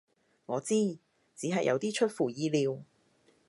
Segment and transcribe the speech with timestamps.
[0.47, 0.97] 我知，
[1.35, 2.81] 只係有啲出乎意料